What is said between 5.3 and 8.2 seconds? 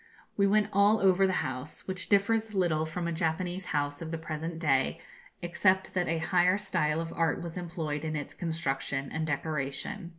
except that a higher style of art was employed in